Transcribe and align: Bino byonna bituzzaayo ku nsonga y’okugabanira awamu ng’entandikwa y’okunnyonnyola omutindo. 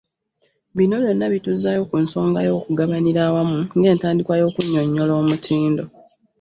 Bino 0.75 0.95
byonna 1.03 1.25
bituzzaayo 1.33 1.81
ku 1.89 1.95
nsonga 2.03 2.39
y’okugabanira 2.45 3.19
awamu 3.29 3.57
ng’entandikwa 3.77 4.33
y’okunnyonnyola 4.41 5.13
omutindo. 5.21 5.83